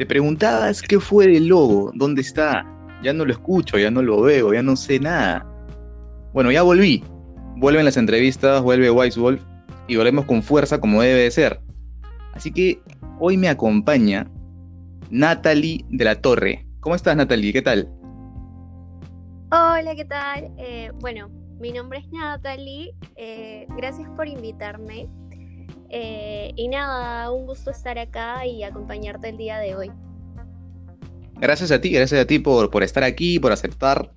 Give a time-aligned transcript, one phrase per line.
[0.00, 2.64] Te preguntabas qué fue del logo, dónde está.
[3.02, 5.46] Ya no lo escucho, ya no lo veo, ya no sé nada.
[6.32, 7.04] Bueno, ya volví.
[7.56, 9.42] Vuelven las entrevistas, vuelve Wise Wolf
[9.88, 11.60] y volvemos con fuerza como debe de ser.
[12.32, 12.80] Así que
[13.18, 14.26] hoy me acompaña
[15.10, 16.66] Natalie de la Torre.
[16.80, 17.52] ¿Cómo estás, Natalie?
[17.52, 17.86] ¿Qué tal?
[19.52, 20.50] Hola, ¿qué tal?
[20.56, 21.28] Eh, bueno,
[21.60, 22.94] mi nombre es Natalie.
[23.16, 25.10] Eh, gracias por invitarme.
[25.90, 29.90] Eh, y nada, un gusto estar acá y acompañarte el día de hoy.
[31.40, 34.12] Gracias a ti, gracias a ti por, por estar aquí, por aceptar.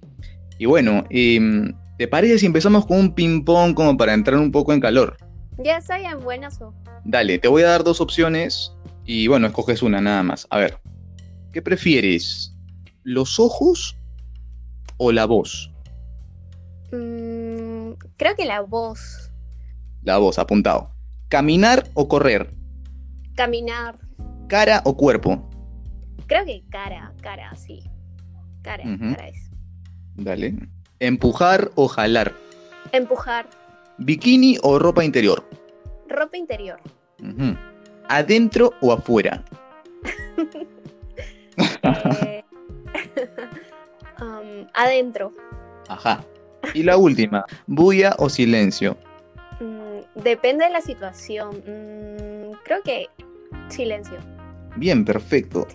[0.59, 4.71] Y bueno, em, ¿te parece si empezamos con un ping-pong como para entrar un poco
[4.73, 5.17] en calor?
[5.57, 6.59] Ya estoy en buenas.
[7.05, 8.73] Dale, te voy a dar dos opciones
[9.05, 10.47] y bueno, escoges una nada más.
[10.51, 10.77] A ver,
[11.51, 12.55] ¿qué prefieres?
[13.03, 13.97] ¿Los ojos
[14.97, 15.71] o la voz?
[16.91, 19.31] Mm, creo que la voz.
[20.03, 20.93] La voz, apuntado.
[21.33, 22.53] ¿Caminar o correr?
[23.33, 23.97] Caminar.
[24.47, 25.49] ¿Cara o cuerpo?
[26.27, 27.81] Creo que cara, cara, sí.
[28.61, 29.49] Cara, cara es.
[30.13, 30.53] Dale.
[30.99, 32.35] ¿Empujar o jalar?
[32.91, 33.47] Empujar.
[33.97, 35.43] ¿Bikini o ropa interior?
[36.07, 36.79] Ropa interior.
[38.09, 39.43] ¿Adentro o afuera?
[41.57, 42.43] Eh,
[44.21, 45.33] um, adentro.
[45.89, 46.23] Ajá.
[46.75, 48.95] Y la última, ¿bulla o silencio?
[50.15, 51.57] Depende de la situación.
[51.65, 53.07] Mm, creo que
[53.69, 54.17] silencio.
[54.75, 55.67] Bien, perfecto.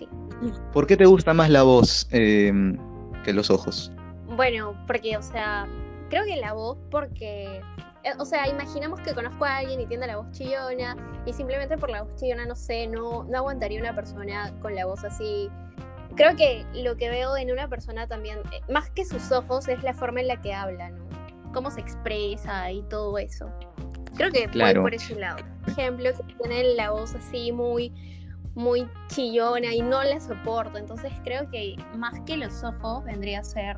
[0.73, 2.77] ¿Por qué te gusta más la voz em,
[3.23, 3.91] que los ojos?
[4.35, 5.67] Bueno, porque, o sea,
[6.09, 7.61] creo que la voz porque
[8.03, 11.77] eh, o sea, imaginamos que conozco a alguien y tiene la voz chillona y simplemente
[11.77, 15.49] por la voz chillona, no sé, no, no aguantaría una persona con la voz así
[16.15, 19.83] creo que lo que veo en una persona también, eh, más que sus ojos, es
[19.83, 21.03] la forma en la que habla, ¿no?
[21.53, 23.49] Cómo se expresa y todo eso.
[24.19, 24.81] Creo que claro.
[24.81, 25.37] por ese lado.
[25.63, 27.93] Por ejemplo, que tiene la voz así muy,
[28.53, 30.77] muy chillona y no la soporto.
[30.77, 33.77] Entonces creo que más que los ojos vendría a ser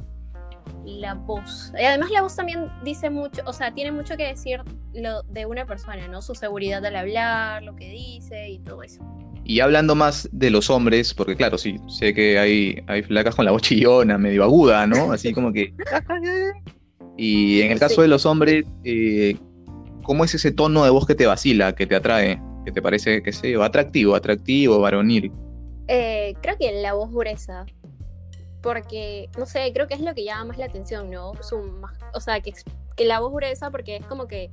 [0.84, 1.72] la voz.
[1.80, 4.62] Y además la voz también dice mucho, o sea, tiene mucho que decir
[4.96, 6.24] lo de una persona, ¿no?
[6.24, 9.03] Su seguridad al hablar, lo que dice y todo eso.
[9.44, 13.46] Y hablando más de los hombres, porque claro, sí, sé que hay, hay flacas con
[13.46, 15.12] la voz chillona, medio aguda, ¿no?
[15.12, 15.74] Así como que...
[17.18, 19.38] Y en el caso de los hombres, eh,
[20.03, 23.22] ¿cómo es ese tono de voz que te vacila, que te atrae, que te parece,
[23.23, 25.31] que sé atractivo, atractivo, varonil?
[25.88, 27.66] Eh, creo que la voz gruesa,
[28.62, 31.31] porque, no sé, creo que es lo que llama más la atención, ¿no?
[31.31, 32.53] o sea, que,
[32.95, 34.51] que la voz gruesa, porque es como que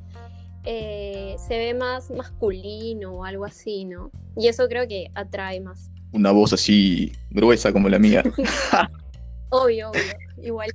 [0.64, 4.10] eh, se ve más masculino o algo así, ¿no?
[4.36, 5.90] Y eso creo que atrae más.
[6.12, 8.22] Una voz así gruesa como la mía.
[9.50, 10.02] obvio, obvio,
[10.42, 10.70] igual.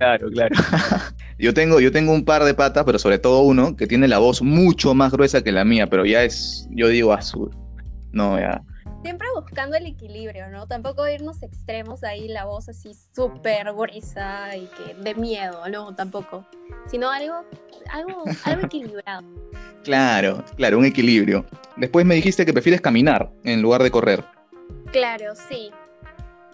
[0.00, 0.56] Claro, claro.
[1.38, 4.16] yo, tengo, yo tengo un par de patas, pero sobre todo uno que tiene la
[4.16, 7.54] voz mucho más gruesa que la mía, pero ya es, yo digo azul.
[8.10, 8.62] No, ya.
[9.02, 10.66] Siempre buscando el equilibrio, ¿no?
[10.66, 15.94] Tampoco irnos extremos ahí, la voz así súper gruesa y que de miedo, ¿no?
[15.94, 16.46] Tampoco.
[16.86, 17.44] Sino algo
[17.92, 19.22] algo, algo equilibrado.
[19.82, 21.46] Claro, claro, un equilibrio.
[21.78, 24.22] Después me dijiste que prefieres caminar en lugar de correr.
[24.92, 25.70] Claro, sí.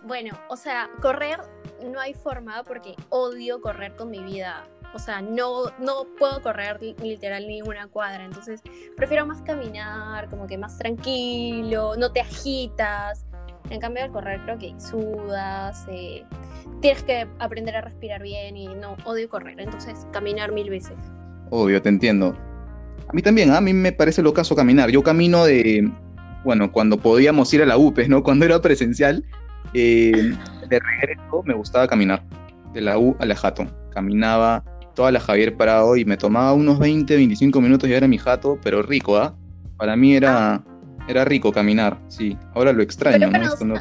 [0.04, 1.40] Bueno, o sea, correr
[1.84, 4.66] no hay forma porque odio correr con mi vida.
[4.94, 8.24] O sea, no, no puedo correr literal ni una cuadra.
[8.24, 8.62] Entonces,
[8.96, 13.26] prefiero más caminar, como que más tranquilo, no te agitas.
[13.70, 16.24] En cambio, al correr creo que sudas, eh,
[16.80, 19.60] tienes que aprender a respirar bien y no, odio correr.
[19.60, 20.96] Entonces, caminar mil veces.
[21.50, 22.34] Obvio, te entiendo.
[23.08, 24.90] A mí también, a mí me parece lo caso caminar.
[24.90, 25.90] Yo camino de,
[26.44, 28.22] bueno, cuando podíamos ir a la UPES, ¿no?
[28.22, 29.24] Cuando era presencial,
[29.74, 30.32] eh,
[30.68, 32.22] de regreso me gustaba caminar.
[32.72, 33.66] De la U a la Jato.
[33.90, 34.62] Caminaba
[34.96, 38.58] toda la Javier Prado y me tomaba unos 20, 25 minutos y era mi jato,
[38.64, 39.36] pero rico, ¿ah?
[39.76, 40.64] Para mí era,
[41.06, 42.36] era rico caminar, sí.
[42.54, 43.74] Ahora lo extraño, ¿no?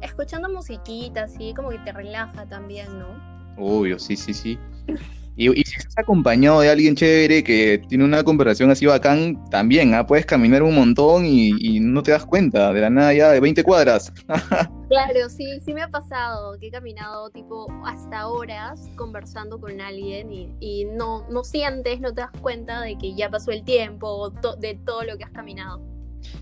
[0.00, 3.06] Escuchando musiquita, así, como que te relaja también, ¿no?
[3.58, 4.58] Obvio, sí, sí, sí.
[5.36, 10.06] Y, si estás acompañado de alguien chévere que tiene una conversación así bacán, también, ¿ah?
[10.06, 13.64] puedes caminar un montón y, no te das cuenta, de la nada ya de 20
[13.64, 14.12] cuadras.
[14.88, 20.28] claro, sí, sí me ha pasado, que he caminado tipo hasta horas conversando con alguien
[20.30, 24.78] y, no, no sientes, no te das cuenta de que ya pasó el tiempo, de
[24.84, 25.80] todo lo que has caminado.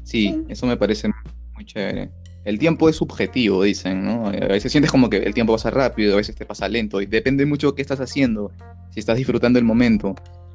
[0.02, 1.08] Sí, eso me parece
[1.54, 2.10] muy chévere
[2.44, 4.28] el tiempo es subjetivo, dicen, ¿no?
[4.28, 7.06] A veces sientes como que el tiempo pasa rápido, a veces te pasa lento, y
[7.06, 8.52] depende mucho de qué estás haciendo,
[8.90, 10.14] si estás disfrutando el momento,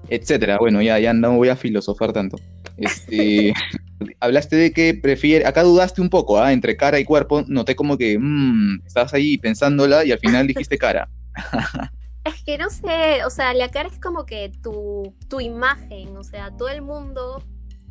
[0.10, 0.58] etcétera.
[0.58, 2.38] Bueno, ya, ya no voy a filosofar tanto.
[2.78, 3.54] Este,
[4.20, 6.54] hablaste de que prefiere, acá dudaste un poco, ¿ah?
[6.54, 10.78] Entre cara y cuerpo, noté como que mmm, estabas ahí pensándola y al final dijiste
[10.78, 11.10] cara.
[12.26, 16.24] Es que no sé, o sea, la cara es como que tu, tu imagen, o
[16.24, 17.44] sea, todo el mundo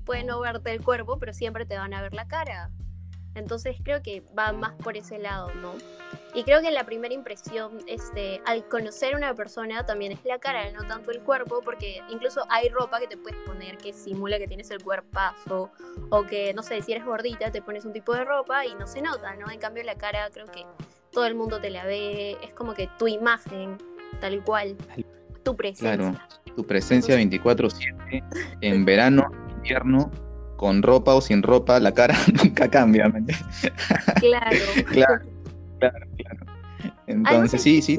[0.04, 2.72] puede no verte el cuerpo, pero siempre te van a ver la cara.
[3.34, 5.72] Entonces creo que va más por ese lado, ¿no?
[6.34, 10.40] Y creo que la primera impresión, este, al conocer a una persona también es la
[10.40, 14.38] cara, no tanto el cuerpo, porque incluso hay ropa que te puedes poner que simula
[14.38, 15.70] que tienes el cuerpazo,
[16.10, 18.88] o que, no sé, si eres gordita te pones un tipo de ropa y no
[18.88, 19.48] se nota, ¿no?
[19.48, 20.66] En cambio la cara creo que
[21.12, 23.78] todo el mundo te la ve, es como que tu imagen,
[24.20, 24.76] tal cual,
[25.44, 25.96] tu presencia.
[25.96, 26.18] Claro,
[26.56, 28.24] tu presencia 24/7
[28.60, 30.10] en verano, invierno,
[30.56, 32.14] con ropa o sin ropa, la cara
[32.44, 33.12] nunca cambia.
[34.20, 34.56] Claro.
[34.90, 35.20] claro,
[35.78, 36.46] claro, claro.
[37.06, 37.98] Entonces, sí, sí.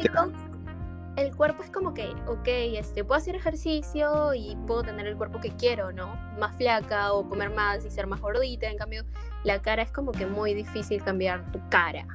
[1.16, 2.48] El cuerpo es como que, ok,
[2.78, 6.14] este, puedo hacer ejercicio y puedo tener el cuerpo que quiero, ¿no?
[6.40, 8.68] Más flaca o comer más y ser más gordita.
[8.68, 9.06] En cambio,
[9.44, 12.06] la cara es como que muy difícil cambiar tu cara.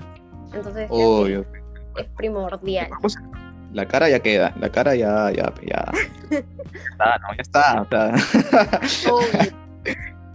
[0.52, 1.46] Entonces, Obvio.
[1.96, 2.90] es primordial.
[3.72, 5.92] La cara ya queda, la cara ya, ya, ya.
[6.90, 7.86] está, no, ya está.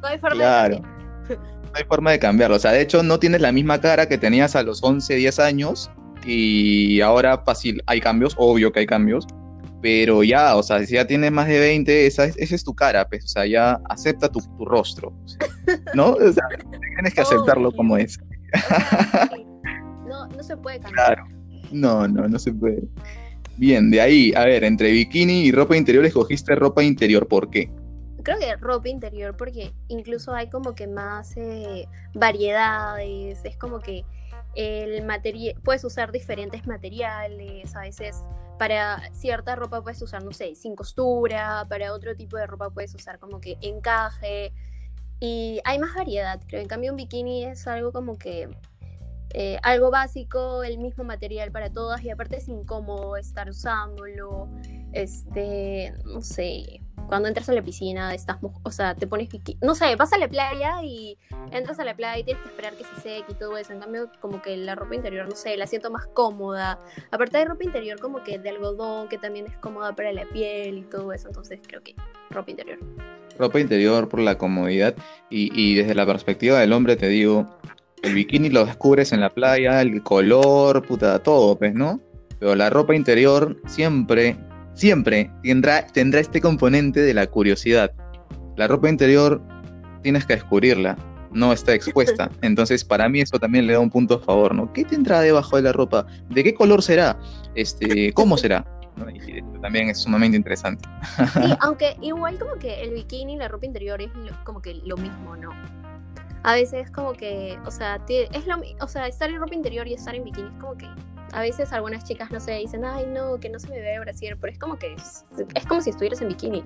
[0.05, 0.87] No hay forma de cambiarlo.
[1.29, 2.55] No hay forma de cambiarlo.
[2.55, 5.39] O sea, de hecho, no tienes la misma cara que tenías a los 11, 10
[5.39, 5.89] años.
[6.25, 9.25] Y ahora fácil, hay cambios, obvio que hay cambios.
[9.81, 12.73] Pero ya, o sea, si ya tienes más de 20, esa es, esa es tu
[12.73, 15.13] cara, pues, o sea, ya acepta tu, tu rostro,
[15.93, 16.13] ¿no?
[16.13, 16.43] O sea,
[16.95, 18.17] tienes que aceptarlo como es.
[20.07, 21.15] no, no se puede cambiar.
[21.15, 21.27] Claro.
[21.71, 22.81] No, no, no se puede.
[23.57, 27.69] Bien, de ahí, a ver, entre bikini y ropa interior escogiste ropa interior, ¿por qué?
[28.25, 34.04] Creo que ropa interior porque incluso hay como que más eh, variedades, es como que
[34.56, 38.24] el material, puedes usar diferentes materiales, a veces
[38.57, 42.95] para cierta ropa puedes usar, no sé, sin costura, para otro tipo de ropa puedes
[42.95, 44.51] usar como que encaje
[45.19, 46.62] y hay más variedad, creo.
[46.62, 48.50] En cambio un bikini es algo como que
[49.33, 54.50] eh, algo básico, el mismo material para todas y aparte es incómodo estar usándolo,
[54.94, 59.30] este, no sé, cuando entras a la piscina, estás, o sea, te pones,
[59.62, 61.18] no sé, vas a la playa y
[61.51, 63.74] entras a la playa y tienes que esperar que se seque y todo eso.
[63.74, 66.80] En cambio, como que la ropa interior, no sé, la siento más cómoda.
[67.12, 70.80] Aparte de ropa interior, como que de algodón, que también es cómoda para la piel
[70.80, 71.27] y todo eso.
[71.27, 71.95] Entonces, creo que
[72.31, 72.80] ropa interior.
[73.38, 74.95] Ropa interior por la comodidad
[75.30, 77.45] y, y desde la perspectiva del hombre, te digo,
[78.01, 82.00] el bikini lo descubres en la playa, el color, puta, todo, pues, ¿no?
[82.39, 84.38] Pero la ropa interior siempre
[84.75, 87.92] siempre tendrá, tendrá este componente de la curiosidad.
[88.56, 89.42] La ropa interior
[90.04, 90.95] tienes que descubrirla,
[91.31, 92.30] no está expuesta.
[92.42, 94.72] Entonces, para mí eso también le da un punto a favor, ¿no?
[94.72, 96.06] ¿Qué tendrá debajo de la ropa?
[96.30, 97.18] ¿De qué color será?
[97.56, 98.66] Este, ¿Cómo será?
[99.13, 100.88] Y esto también es sumamente interesante.
[101.33, 104.10] Sí, aunque igual como que el bikini y la ropa interior es
[104.45, 105.50] como que lo mismo, ¿no?
[106.44, 109.95] A veces como que, o sea, es lo, o sea, estar en ropa interior y
[109.95, 110.88] estar en bikini es como que
[111.31, 114.38] a veces algunas chicas, no sé, dicen, ay, no, que no se me ve brasier,
[114.39, 115.25] pero es como que es,
[115.68, 116.63] como si estuvieras en bikini.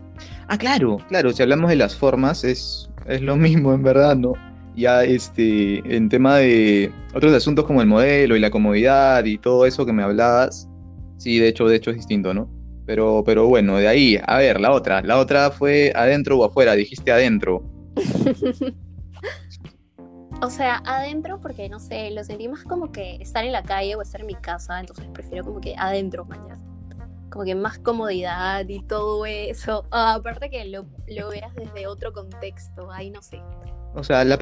[0.47, 4.33] Ah, claro, claro, si hablamos de las formas, es, es lo mismo, en verdad, ¿no?
[4.75, 9.65] Ya este, en tema de otros asuntos como el modelo y la comodidad y todo
[9.65, 10.69] eso que me hablabas,
[11.17, 12.49] sí, de hecho, de hecho es distinto, ¿no?
[12.85, 16.73] Pero, pero bueno, de ahí, a ver, la otra, la otra fue adentro o afuera,
[16.73, 17.63] dijiste adentro.
[20.41, 23.95] O sea, adentro porque, no sé, lo sentí más como que estar en la calle
[23.95, 26.57] o estar en mi casa, entonces prefiero como que adentro mañana.
[27.29, 29.85] Como que más comodidad y todo eso.
[29.91, 30.85] Ah, aparte que lo,
[31.29, 33.41] veas desde otro contexto, ahí no sé.
[33.95, 34.37] O sea, la,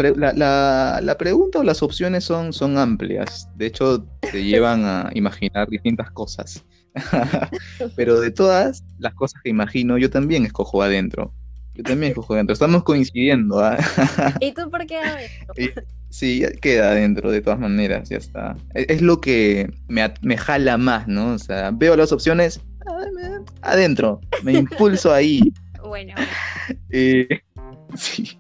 [1.02, 3.50] la, pregunta o las opciones son, son amplias.
[3.56, 6.64] De hecho, te llevan a imaginar distintas cosas.
[7.96, 11.34] Pero de todas las cosas que imagino, yo también escojo adentro.
[11.78, 12.54] Yo también escojo adentro.
[12.54, 13.60] Estamos coincidiendo.
[13.60, 13.78] ¿ah?
[14.42, 15.54] ¿Y tú por qué adentro?
[16.10, 18.56] Sí, queda adentro de todas maneras, ya está.
[18.74, 21.34] E, es, lo que me, me, jala más, ¿no?
[21.34, 22.62] O sea, veo las opciones
[23.62, 25.42] adentro, me impulso ahí.
[25.84, 26.16] Bueno.
[26.90, 27.30] Eh,
[27.96, 28.38] sí.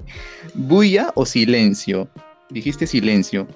[0.53, 2.09] ¿Bulla o silencio?
[2.49, 3.47] Dijiste silencio.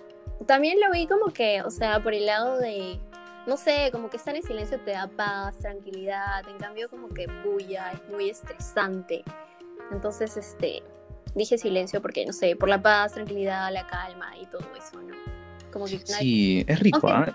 [0.48, 3.00] También lo vi como que, o sea, por el lado de,
[3.48, 6.48] no sé, como que estar en silencio te da paz, tranquilidad.
[6.48, 9.26] En cambio, como que bulla es muy estresante.
[9.92, 10.84] Entonces, este,
[11.36, 15.16] dije silencio porque, no sé, por la paz, tranquilidad, la calma y todo eso, ¿no?
[15.72, 17.34] Como que sí, es rico, ¿ah?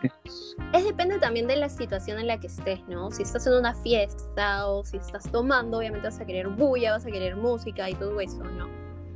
[0.74, 3.10] Es depende también de la situación en la que estés, ¿no?
[3.10, 7.06] Si estás en una fiesta o si estás tomando, obviamente vas a querer bulla, vas
[7.06, 8.68] a querer música y todo eso, ¿no?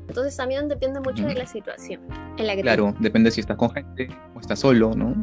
[0.08, 2.00] Entonces también depende mucho de la situación
[2.36, 5.14] en la que Claro, depende si estás con gente o estás solo, ¿no?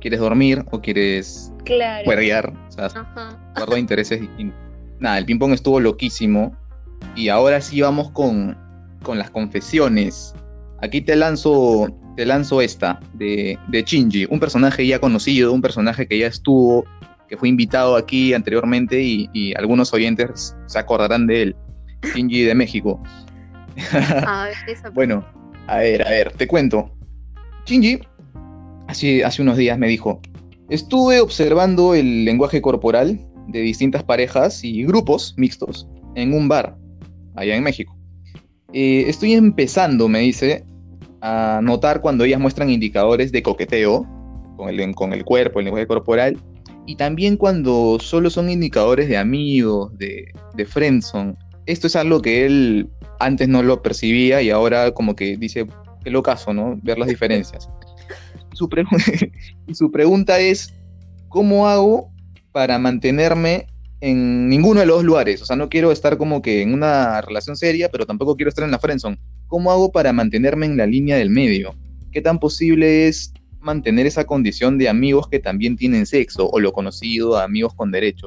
[0.00, 2.52] ¿Quieres dormir o quieres claro.
[2.68, 4.60] O sea, de intereses distintos.
[4.98, 6.54] Nada, el ping-pong estuvo loquísimo.
[7.14, 8.56] Y ahora sí vamos con,
[9.06, 10.34] las confesiones.
[10.82, 16.06] Aquí te lanzo, te lanzo esta, de, de Shinji, un personaje ya conocido, un personaje
[16.06, 16.84] que ya estuvo,
[17.28, 21.56] que fue invitado aquí anteriormente y, algunos oyentes se acordarán de él.
[22.14, 23.02] Shinji de México.
[24.94, 25.24] bueno,
[25.66, 26.90] a ver, a ver, te cuento.
[27.64, 28.00] Shinji,
[28.88, 30.20] hace, hace unos días me dijo,
[30.68, 36.76] estuve observando el lenguaje corporal de distintas parejas y grupos mixtos en un bar
[37.36, 37.96] allá en México.
[38.72, 40.64] Eh, estoy empezando, me dice,
[41.20, 44.06] a notar cuando ellas muestran indicadores de coqueteo
[44.56, 46.38] con el, con el cuerpo, el lenguaje corporal,
[46.86, 51.34] y también cuando solo son indicadores de amigos, de, de friendzone.
[51.66, 52.88] Esto es algo que él
[53.18, 55.66] antes no lo percibía y ahora como que dice,
[56.04, 56.78] qué lo caso, ¿no?
[56.82, 57.68] Ver las diferencias.
[58.52, 58.68] Su,
[59.66, 60.72] y su pregunta es,
[61.28, 62.10] ¿cómo hago
[62.52, 63.66] para mantenerme
[64.00, 65.42] en ninguno de los lugares?
[65.42, 68.64] O sea, no quiero estar como que en una relación seria, pero tampoco quiero estar
[68.64, 69.18] en la friendzone.
[69.46, 71.74] ¿Cómo hago para mantenerme en la línea del medio?
[72.12, 73.32] ¿Qué tan posible es
[73.66, 78.24] mantener esa condición de amigos que también tienen sexo o lo conocido, amigos con derecho.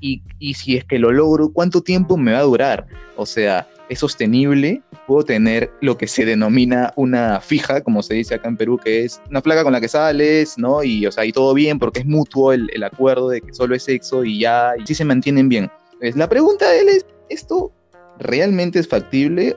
[0.00, 2.86] Y, y si es que lo logro, ¿cuánto tiempo me va a durar?
[3.16, 4.82] O sea, ¿es sostenible?
[5.06, 9.04] ¿Puedo tener lo que se denomina una fija, como se dice acá en Perú, que
[9.04, 10.82] es una flaca con la que sales, ¿no?
[10.84, 13.74] Y, o sea, y todo bien porque es mutuo el, el acuerdo de que solo
[13.74, 15.70] es sexo y ya, y se mantienen bien.
[15.98, 17.72] Pues la pregunta de él es, ¿esto
[18.20, 19.56] realmente es factible?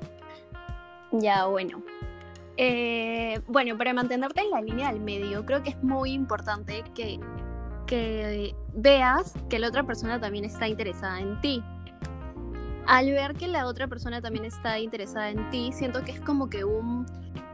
[1.11, 1.83] Ya, bueno.
[2.57, 7.19] Eh, bueno, para mantenerte en la línea del medio, creo que es muy importante que,
[7.85, 11.63] que veas que la otra persona también está interesada en ti.
[12.87, 16.49] Al ver que la otra persona también está interesada en ti, siento que es como
[16.49, 17.05] que un...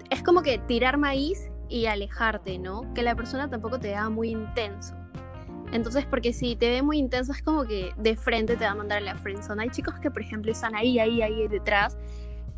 [0.09, 2.91] Es como que tirar maíz y alejarte, ¿no?
[2.95, 4.95] Que la persona tampoco te da muy intenso.
[5.71, 8.75] Entonces, porque si te ve muy intenso, es como que de frente te va a
[8.75, 9.62] mandar a la friendzone.
[9.62, 11.95] Hay chicos que, por ejemplo, están ahí, ahí, ahí detrás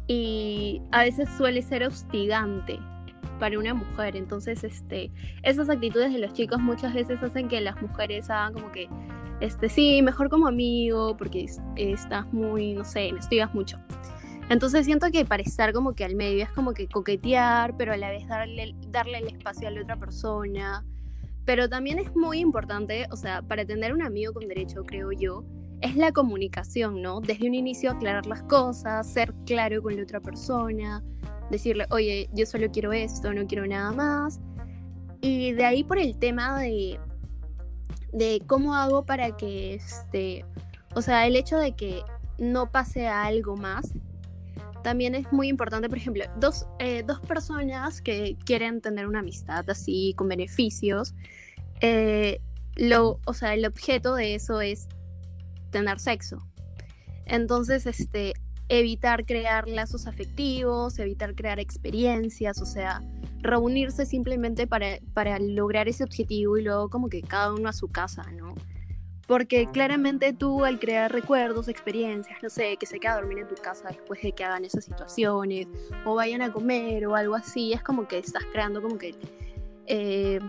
[0.07, 2.79] y a veces suele ser hostigante
[3.39, 4.15] para una mujer.
[4.15, 5.11] Entonces, este,
[5.43, 8.87] esas actitudes de los chicos muchas veces hacen que las mujeres hagan como que,
[9.41, 13.77] este, sí, mejor como amigo, porque estás muy, no sé, me hostigas mucho.
[14.50, 17.98] Entonces siento que para estar como que al medio es como que coquetear, pero a
[17.98, 20.86] la vez darle, darle el espacio a la otra persona.
[21.45, 25.43] Pero también es muy importante, o sea, para tener un amigo con derecho, creo yo,
[25.81, 27.19] es la comunicación, ¿no?
[27.21, 31.03] Desde un inicio aclarar las cosas, ser claro con la otra persona,
[31.50, 34.39] decirle, oye, yo solo quiero esto, no quiero nada más.
[35.21, 37.00] Y de ahí por el tema de,
[38.12, 40.46] de cómo hago para que, este,
[40.96, 42.03] o sea, el hecho de que
[42.38, 43.94] no pase algo más,
[44.84, 49.70] también es muy importante, por ejemplo, dos, eh, dos personas que quieren tener una amistad
[49.70, 51.13] así, con beneficios,
[51.82, 52.41] eh,
[52.75, 54.88] lo, o sea, el objeto de eso es
[55.72, 56.39] tener sexo.
[57.25, 58.34] Entonces, este,
[58.71, 63.01] evitar crear lazos afectivos, evitar crear experiencias, o sea,
[63.41, 67.89] reunirse simplemente para, para lograr ese objetivo y luego como que cada uno a su
[67.89, 68.55] casa, ¿no?
[69.27, 73.49] Porque claramente tú al crear recuerdos, experiencias, no sé, que se queda a dormir en
[73.49, 75.67] tu casa después de que hagan esas situaciones,
[76.05, 79.15] o vayan a comer o algo así, es como que estás creando como que
[79.87, 80.39] eh,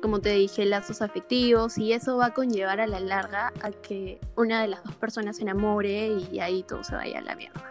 [0.00, 4.18] como te dije, lazos afectivos y eso va a conllevar a la larga a que
[4.36, 7.62] una de las dos personas se enamore y ahí todo se vaya a la mierda.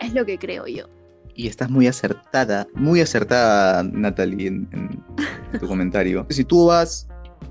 [0.00, 0.86] Es lo que creo yo.
[1.34, 5.04] Y estás muy acertada, muy acertada, Natalie, en,
[5.60, 6.26] tu comentario.
[6.30, 7.08] Si tú vas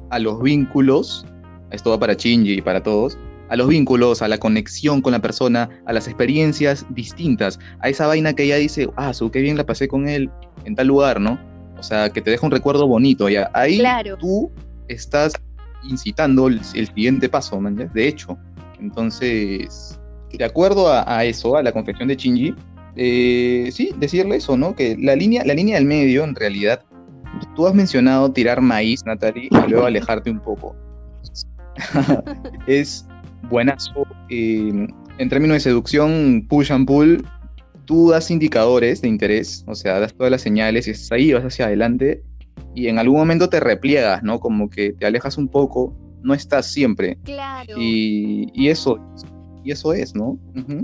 [0.10, 1.26] a los vínculos,
[1.72, 3.18] esto va para Shinji y para todos,
[3.50, 8.08] a los vínculos, a la conexión con la persona, a las experiencias distintas, a esa
[8.08, 10.32] vaina que ella dice, ah, su, qué bien la pasé con él
[10.66, 11.40] en tal lugar, ¿no?
[11.78, 13.30] O sea, que te deja un recuerdo bonito.
[13.30, 13.50] Ya.
[13.54, 13.82] Ahí
[14.20, 14.52] tú
[14.88, 15.34] estás
[15.84, 18.38] incitando el, siguiente paso, ¿me De hecho.
[18.80, 20.00] Entonces,
[20.32, 22.54] de acuerdo a, eso, a la confesión de Shinji,
[22.96, 24.76] eh, sí, decirle eso, ¿no?
[24.76, 26.84] Que la línea, la línea del medio, en realidad,
[27.56, 30.76] tú has mencionado tirar maíz, Natalie, y luego alejarte un poco.
[32.68, 33.06] es
[33.50, 34.06] buenazo.
[34.30, 37.26] Eh, en términos de seducción, push and pull,
[37.86, 41.44] tú das indicadores de interés, o sea, das todas las señales y estás ahí, vas
[41.44, 42.24] hacia adelante
[42.74, 44.40] y en algún momento te repliegas, ¿no?
[44.40, 47.18] Como que te alejas un poco, no estás siempre.
[47.24, 47.76] Claro.
[47.78, 49.00] Y, eso,
[49.64, 50.38] y eso es, ¿no?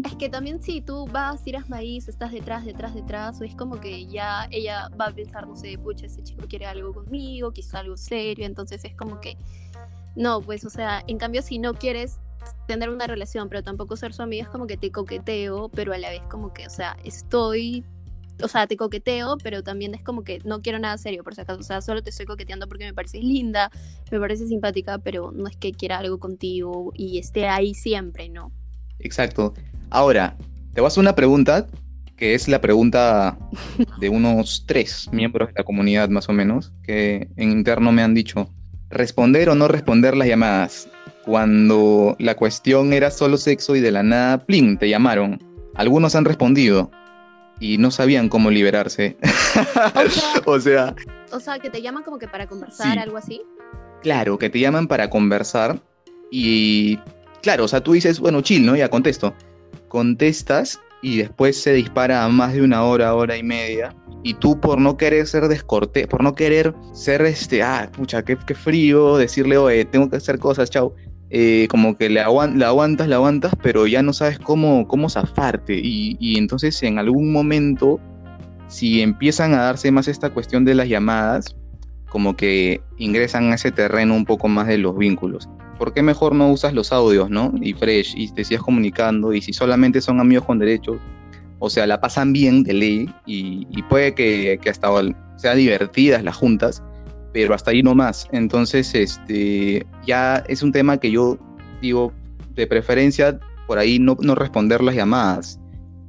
[0.05, 3.79] Es que también si tú vas, tiras maíz, estás detrás, detrás, detrás, o es como
[3.79, 7.79] que ya ella va a pensar, no sé, pucha, ese chico quiere algo conmigo, quizá
[7.79, 9.37] algo serio, entonces es como que,
[10.15, 12.19] no, pues, o sea, en cambio si no quieres
[12.67, 15.97] tener una relación, pero tampoco ser su amiga es como que te coqueteo, pero a
[15.97, 17.83] la vez como que, o sea, estoy,
[18.41, 21.41] o sea, te coqueteo, pero también es como que no quiero nada serio, por si
[21.41, 23.69] acaso, o sea, solo te estoy coqueteando porque me pareces linda,
[24.11, 28.51] me parece simpática, pero no es que quiera algo contigo y esté ahí siempre, ¿no?
[28.99, 29.53] Exacto.
[29.89, 30.37] Ahora,
[30.73, 31.67] te voy a una pregunta
[32.15, 33.37] que es la pregunta
[33.99, 38.13] de unos tres miembros de la comunidad más o menos, que en interno me han
[38.13, 38.47] dicho,
[38.89, 40.87] responder o no responder las llamadas
[41.25, 45.39] cuando la cuestión era solo sexo y de la nada, plin, te llamaron.
[45.75, 46.91] Algunos han respondido.
[47.59, 49.17] y no sabían cómo liberarse.
[50.45, 50.95] O sea,
[51.31, 53.41] o sea, que te llaman como que para conversar, algo así.
[54.01, 55.79] Claro, que te llaman para conversar
[56.31, 56.97] y
[57.41, 58.75] claro, o sea, tú dices, bueno, chill, ¿no?
[58.75, 59.35] Ya contesto.
[59.89, 63.95] Contestas y después se dispara a más de una hora, hora y media.
[64.23, 68.37] Y tú por no querer ser descortés, por no querer ser este, ah, pucha, qué,
[68.45, 70.95] qué frío, decirle, oye, tengo que hacer cosas, chao.
[71.33, 75.79] Eh, como que le la aguantas, la aguantas, pero ya no sabes cómo, cómo zafarte.
[75.81, 77.99] Y, y entonces en algún momento,
[78.67, 81.55] si empiezan a darse más esta cuestión de las llamadas,
[82.11, 85.47] como que ingresan a ese terreno un poco más de los vínculos.
[85.77, 87.53] ¿Por qué mejor no usas los audios, no?
[87.61, 90.97] Y fresh, y te sigas comunicando, y si solamente son amigos con derechos,
[91.59, 94.89] o sea, la pasan bien de ley, y, puede que, que hasta
[95.37, 96.83] sean divertidas las juntas,
[97.33, 98.27] pero hasta ahí no más.
[98.31, 101.37] Entonces, este, ya es un tema que yo
[101.81, 102.13] digo,
[102.55, 105.59] de preferencia, por ahí no, no responder las llamadas.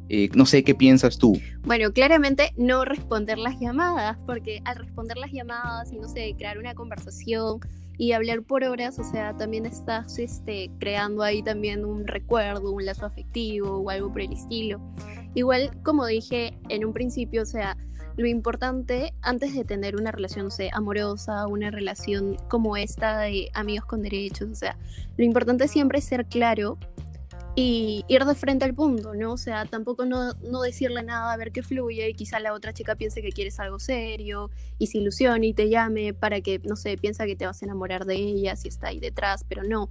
[0.09, 1.41] Eh, no sé qué piensas tú.
[1.62, 6.59] Bueno, claramente no responder las llamadas, porque al responder las llamadas y no sé, crear
[6.59, 7.61] una conversación
[7.97, 12.85] y hablar por horas, o sea, también estás este, creando ahí también un recuerdo, un
[12.85, 14.81] lazo afectivo o algo por el estilo.
[15.35, 17.76] Igual, como dije en un principio, o sea,
[18.16, 23.50] lo importante antes de tener una relación, no sé, amorosa, una relación como esta de
[23.54, 24.76] amigos con derechos, o sea,
[25.16, 26.78] lo importante siempre es ser claro
[27.54, 29.33] y ir de frente al punto, ¿no?
[29.33, 32.73] O sea, tampoco no, no, decirle nada, a ver qué fluye y quizá la otra
[32.73, 36.76] chica piense que quieres algo serio y se ilusione y te llame para que, no
[36.76, 39.90] sé, piensa que te vas a enamorar de ella si está ahí detrás, pero no.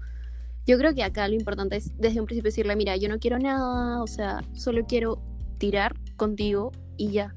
[0.65, 3.37] Yo creo que acá lo importante es desde un principio decirle, mira, yo no quiero
[3.37, 5.21] nada, o sea, solo quiero
[5.59, 7.35] tirar contigo y ya,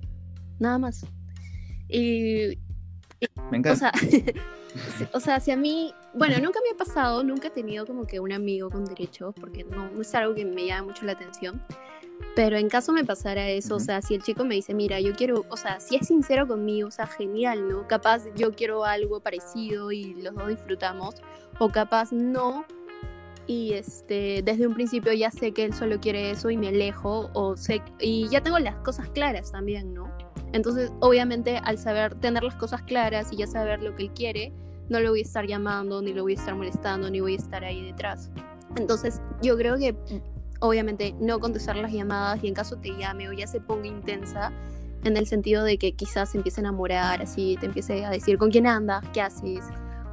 [0.58, 1.06] nada más.
[1.88, 2.58] Y...
[3.50, 3.72] Me encanta.
[3.72, 3.92] O sea,
[5.12, 8.20] o sea, si a mí, bueno, nunca me ha pasado, nunca he tenido como que
[8.20, 11.62] un amigo con derechos, porque no, es algo que me llama mucho la atención.
[12.36, 15.14] Pero en caso me pasara eso, o sea, si el chico me dice, mira, yo
[15.14, 17.86] quiero, o sea, si es sincero conmigo, o sea, genial, ¿no?
[17.86, 21.16] Capaz yo quiero algo parecido y los dos disfrutamos,
[21.58, 22.64] o capaz no,
[23.46, 27.30] y este, desde un principio ya sé que él solo quiere eso y me alejo,
[27.34, 30.10] o sé, y ya tengo las cosas claras también, ¿no?
[30.52, 34.52] Entonces, obviamente, al saber tener las cosas claras y ya saber lo que él quiere,
[34.88, 37.38] no lo voy a estar llamando, ni lo voy a estar molestando, ni voy a
[37.38, 38.30] estar ahí detrás.
[38.76, 39.96] Entonces, yo creo que
[40.60, 44.52] obviamente no contestar las llamadas y en caso te llame o ya se ponga intensa,
[45.04, 48.38] en el sentido de que quizás se empiece a enamorar, así te empiece a decir
[48.38, 49.60] con quién andas, qué haces,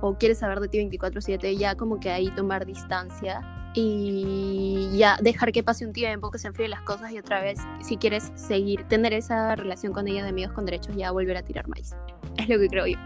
[0.01, 3.41] o quieres saber de ti 24/7, ya como que ahí tomar distancia
[3.73, 7.59] y ya dejar que pase un tiempo, que se enfríen las cosas y otra vez,
[7.81, 11.41] si quieres seguir, tener esa relación con ella de amigos con derechos, ya volver a
[11.41, 11.91] tirar maíz.
[12.37, 12.97] Es lo que creo yo.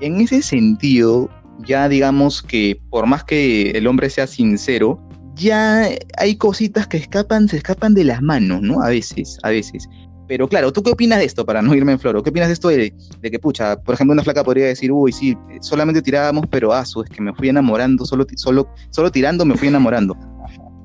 [0.00, 5.00] En ese sentido, ya digamos que por más que el hombre sea sincero,
[5.34, 8.82] ya hay cositas que escapan, se escapan de las manos, ¿no?
[8.82, 9.88] A veces, a veces.
[10.28, 12.22] Pero claro, ¿tú qué opinas de esto, para no irme en floro?
[12.22, 15.36] ¿Qué opinas de esto de, que, pucha, por ejemplo, una flaca podría decir, uy, sí,
[15.60, 19.68] solamente tirábamos, pero asu, es que me fui enamorando, solo, solo, solo tirando me fui
[19.68, 20.16] enamorando?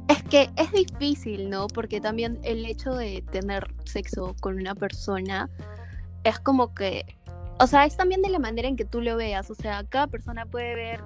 [0.10, 1.68] Es que es difícil, ¿no?
[1.68, 5.50] Porque también el hecho de tener sexo con una persona
[6.24, 7.06] es como que
[7.60, 9.50] o sea, es también de la manera en que tú lo veas.
[9.50, 11.02] O sea, cada persona puede ver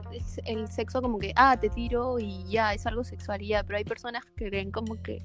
[0.45, 3.63] el sexo como que, ah, te tiro y ya, es algo sexual y ya.
[3.63, 5.23] Pero hay personas que ven como que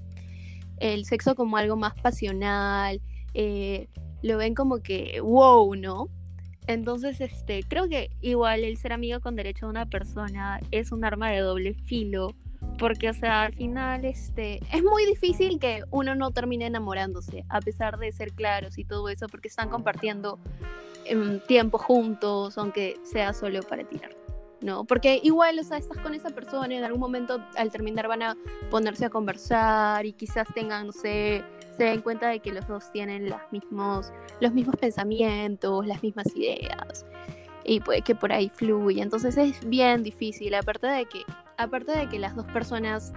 [0.78, 3.00] el sexo como algo más pasional,
[3.34, 3.88] eh,
[4.22, 6.08] lo ven como que, wow, ¿no?
[6.66, 11.04] Entonces, este, creo que igual el ser amigo con derecho a una persona es un
[11.04, 12.34] arma de doble filo
[12.78, 17.60] porque, o sea, al final, este, es muy difícil que uno no termine enamorándose, a
[17.60, 20.38] pesar de ser claros y todo eso, porque están compartiendo
[21.04, 24.10] em, tiempo juntos, aunque sea solo para tirar.
[24.60, 24.84] ¿No?
[24.84, 28.36] Porque igual, o sea, estás con esa persona en algún momento al terminar van a
[28.70, 31.44] ponerse a conversar y quizás tengan, no sé,
[31.76, 36.34] se den cuenta de que los dos tienen los mismos, los mismos pensamientos, las mismas
[36.34, 37.04] ideas
[37.66, 39.02] y puede que por ahí fluya.
[39.02, 41.22] Entonces es bien difícil, aparte de que
[41.58, 43.12] aparte de que las dos personas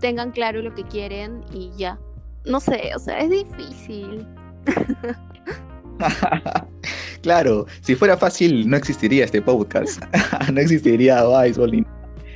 [0.00, 1.98] tengan claro lo que quieren y ya.
[2.44, 4.26] No sé, o sea, es difícil.
[7.22, 10.02] claro, si fuera fácil no existiría este podcast,
[10.52, 11.60] no existiría Vice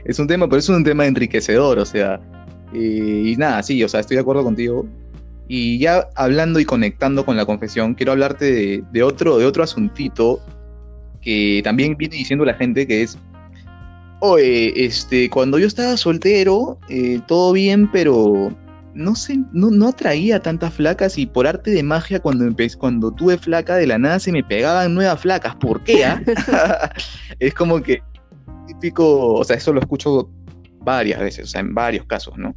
[0.04, 2.20] Es un tema, pero es un tema enriquecedor, o sea,
[2.72, 4.86] y, nada, sí, o sea, estoy de acuerdo contigo.
[5.48, 10.40] Y ya hablando y conectando con la confesión, quiero hablarte de, otro, de otro asuntito
[11.20, 13.18] que también viene diciendo la gente que es
[14.20, 18.52] Oye, este, cuando yo estaba soltero, eh, todo bien, pero
[18.94, 23.38] no sé, no, atraía tantas flacas y por arte de magia cuando empecé, cuando tuve
[23.38, 25.56] flaca de la nada se me pegaban nuevas flacas.
[25.56, 26.04] ¿Por qué?
[26.04, 26.22] Ah?
[27.38, 28.02] es como que
[28.66, 30.30] típico, o sea, eso lo escucho
[30.80, 32.54] varias veces, o sea, en varios casos, ¿no?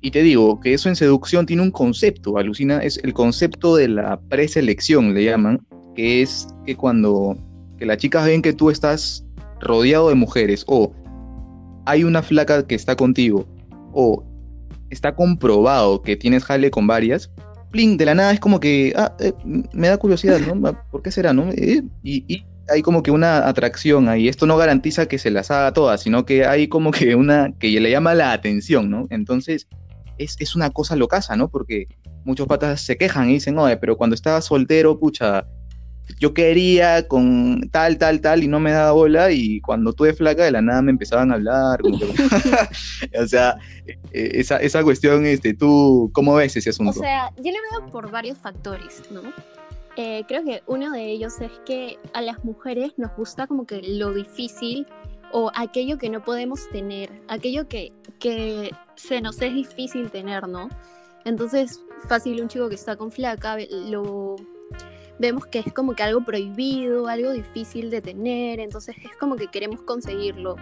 [0.00, 3.88] Y te digo que eso en seducción tiene un concepto, alucina, es el concepto de
[3.88, 5.64] la preselección, le llaman,
[5.94, 7.36] que es que cuando
[7.78, 9.24] que las chicas ven que tú estás
[9.60, 10.92] rodeado de mujeres o
[11.86, 13.46] hay una flaca que está contigo
[13.92, 14.24] o
[14.92, 17.30] está comprobado que tienes jale con varias,
[17.70, 19.32] pling, de la nada es como que, ah, eh,
[19.72, 20.68] me da curiosidad, ¿no?
[20.68, 21.50] Ah, ¿Por qué será, no?
[21.52, 24.28] Eh, y, hay como que una atracción ahí.
[24.28, 27.68] Esto no garantiza que se las haga todas, sino que hay como que una que
[27.80, 29.08] le llama la atención, ¿no?
[29.10, 29.66] Entonces,
[30.16, 31.48] es, es una cosa locaza, ¿no?
[31.48, 31.88] Porque
[32.24, 35.44] muchos patas se quejan y dicen, oye, pero cuando estaba soltero, pucha,
[36.18, 40.44] yo quería con tal, tal, tal y no me daba bola y cuando tuve flaca
[40.44, 41.80] de la nada me empezaban a hablar.
[43.20, 46.90] o sea, e, e, esa, esa cuestión, este, ¿tú cómo ves ese asunto?
[46.90, 49.22] O sea, yo lo veo por varios factores, ¿no?
[49.96, 53.82] Eh, creo que uno de ellos es que a las mujeres nos gusta como que
[53.82, 54.86] lo difícil
[55.32, 60.68] o aquello que no podemos tener, aquello que, que se nos es difícil tener, ¿no?
[61.24, 64.36] Entonces, fácil un chico que está con flaca, lo
[65.22, 69.46] vemos que es como que algo prohibido, algo difícil de tener, entonces es como que
[69.46, 70.56] queremos conseguirlo.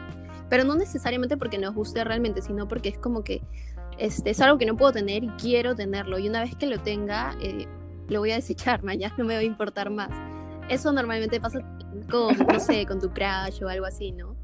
[0.51, 3.40] Pero no necesariamente porque nos guste realmente, sino porque es como que
[3.99, 6.18] este, es algo que no puedo tener y quiero tenerlo.
[6.18, 7.66] Y una vez que lo tenga, eh,
[8.09, 10.11] lo voy a desechar, mañana no me va a importar más.
[10.68, 11.61] Eso normalmente pasa
[12.11, 14.37] con, no sé, con tu crush o algo así, ¿no?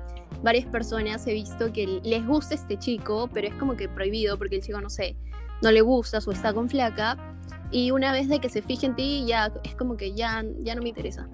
[0.43, 4.57] Varias personas he visto que les gusta este chico, pero es como que prohibido porque
[4.57, 5.15] el chico, no sé,
[5.63, 7.19] no le gusta o está con flaca
[7.71, 10.75] y una vez de que se fije en ti, ya es como que ya, ya
[10.75, 11.29] no me interesa.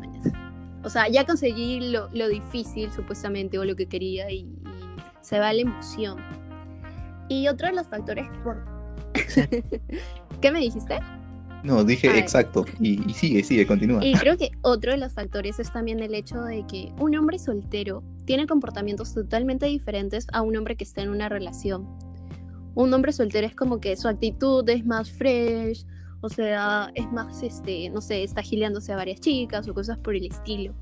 [0.84, 4.46] O sea, ya conseguí lo, lo difícil supuestamente o lo que quería y,
[5.20, 6.18] se va la emoción.
[7.28, 8.64] Y otro de los factores por...
[10.40, 10.98] ¿Qué me dijiste?
[11.62, 12.64] No, dije exacto.
[12.80, 14.04] Y, y, sigue, sigue, continúa.
[14.04, 17.38] Y creo que otro de los factores es también el hecho de que un hombre
[17.38, 21.86] soltero tiene comportamientos totalmente diferentes a un hombre que está en una relación.
[22.74, 25.86] Un hombre soltero es como que su actitud es más fresh,
[26.22, 30.14] o sea, es más, este, no sé, está gileándose a varias chicas o cosas por
[30.14, 30.72] el estilo.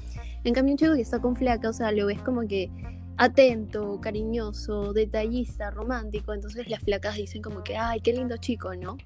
[0.45, 2.71] En cambio, un chico que está con flaca, o sea, lo ves como que
[3.17, 6.35] atento, cariñoso, detallista, romántico.
[6.35, 8.97] Entonces las flacas dicen como que, ay, qué lindo chico, ¿no?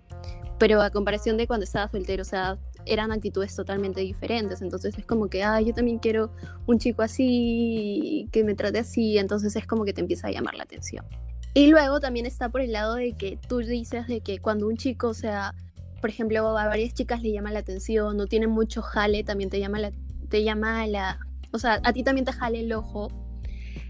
[0.59, 4.61] Pero a comparación de cuando estaba soltero, o sea, eran actitudes totalmente diferentes.
[4.61, 6.33] Entonces es como que, ay, yo también quiero
[6.67, 9.19] un chico así, que me trate así.
[9.19, 11.05] Entonces es como que te empieza a llamar la atención.
[11.53, 14.77] Y luego también está por el lado de que tú dices de que cuando un
[14.77, 15.55] chico, o sea,
[16.05, 19.59] por ejemplo, a varias chicas le llama la atención, no tienen mucho jale, también te
[19.59, 19.91] llama la,
[20.29, 21.19] te llama la,
[21.51, 23.09] o sea, a ti también te jale el ojo,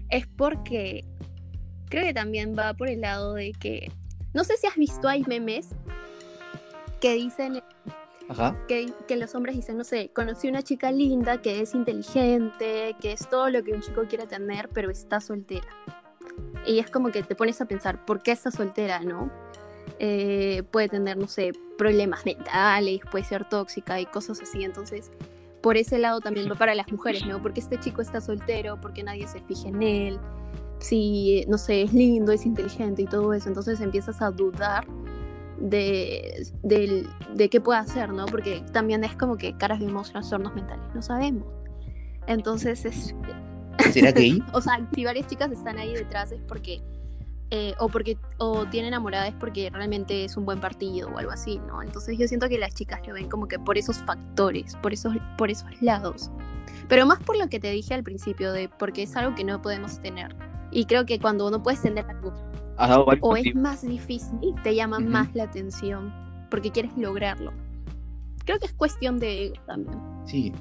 [0.09, 1.03] es porque
[1.89, 3.91] creo que también va por el lado de que,
[4.33, 5.71] no sé si has visto, hay memes
[7.01, 7.61] que dicen
[8.69, 13.11] Que, que, los hombres dicen, no sé, conocí una chica linda que es inteligente, que
[13.11, 15.67] es todo lo que un chico quiere tener, pero está soltera.
[16.65, 19.29] Y es como que te pones a pensar, ¿por qué está soltera, no?
[19.99, 24.63] Eh, puede tener, no sé, problemas mentales, puede ser tóxica y cosas así.
[24.63, 25.11] Entonces,
[25.61, 27.41] por ese lado también va para las mujeres, ¿no?
[27.41, 30.19] Porque este chico está soltero, porque nadie se fije en él,
[30.79, 33.47] si, no sé, es lindo, es inteligente y todo eso.
[33.47, 34.85] Entonces empiezas a dudar
[35.57, 38.25] de, de, qué puede hacer, ¿no?
[38.25, 41.47] Porque también es como que caras vemos trastornos mentales, no sabemos.
[42.27, 43.15] Entonces es...
[43.91, 46.81] ¿Será que o sea, si varias chicas están ahí detrás es porque
[47.51, 51.31] eh, o porque o tiene enamorada es porque realmente es un buen partido o algo
[51.31, 51.81] así, ¿no?
[51.83, 55.15] Entonces yo siento que las chicas lo ven como que por esos factores, por esos,
[55.37, 56.31] por esos lados.
[56.87, 59.61] Pero más por lo que te dije al principio, de porque es algo que no
[59.61, 60.35] podemos tener.
[60.71, 62.33] Y creo que cuando uno puede tener algo
[63.21, 66.13] o es más difícil, te llama más la atención
[66.49, 67.53] porque quieres lograrlo.
[68.45, 69.99] Creo que es cuestión de ego también.
[70.25, 70.51] Sí,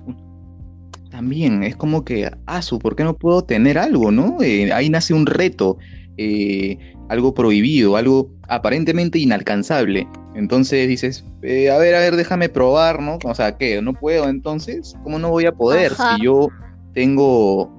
[1.11, 4.43] también es como que, ah, ¿por qué no puedo tener algo, no?
[4.43, 5.79] Eh, ahí nace un reto.
[6.17, 10.07] Eh, algo prohibido, algo aparentemente inalcanzable.
[10.35, 13.19] Entonces dices, eh, a ver, a ver, déjame probar, ¿no?
[13.25, 13.81] O sea, ¿qué?
[13.83, 14.95] ¿No puedo entonces?
[15.03, 16.49] ¿Cómo no voy a poder si yo
[16.93, 17.71] tengo,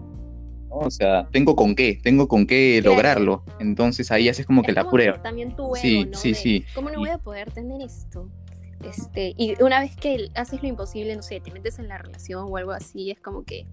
[0.69, 3.43] o sea, tengo con qué, tengo con qué lograrlo?
[3.59, 5.21] Entonces ahí haces como que la prueba.
[5.21, 6.65] También tu sí, sí, sí.
[6.73, 8.29] ¿Cómo no voy a poder tener esto?
[8.83, 12.47] Este, y una vez que haces lo imposible, no sé, te metes en la relación
[12.49, 13.65] o algo así, es como que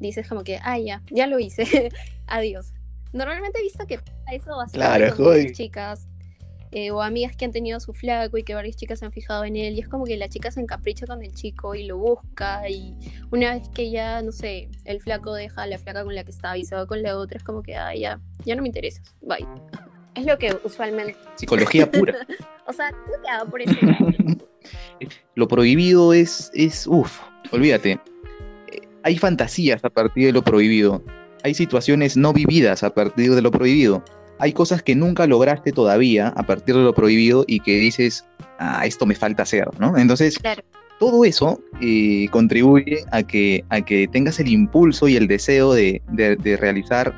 [0.00, 1.90] dices como que, ah, ya, ya lo hice,
[2.26, 2.72] adiós.
[3.14, 4.00] Normalmente he visto que
[4.32, 6.08] eso bastante claro, con chicas
[6.72, 9.44] eh, o amigas que han tenido su flaco y que varias chicas se han fijado
[9.44, 11.96] en él y es como que la chica se encapricha con el chico y lo
[11.96, 12.96] busca y
[13.30, 16.32] una vez que ya, no sé, el flaco deja a la flaca con la que
[16.32, 18.68] estaba y se va con la otra, es como que, ah, ya, ya no me
[18.68, 19.46] interesas, bye.
[20.16, 21.16] Es lo que usualmente...
[21.36, 22.14] Psicología pura.
[22.66, 23.74] o sea, tú te por eso.
[25.34, 28.00] lo prohibido es, es, uff, olvídate.
[28.72, 31.02] Eh, hay fantasías a partir de lo prohibido
[31.44, 34.02] hay situaciones no vividas a partir de lo prohibido.
[34.40, 38.24] hay cosas que nunca lograste todavía a partir de lo prohibido y que dices,
[38.58, 39.96] ah, esto me falta hacer, ¿no?
[39.96, 40.36] Entonces,
[40.98, 46.02] todo eso eh, contribuye a que, a que tengas el impulso y el deseo de,
[46.60, 47.14] realizar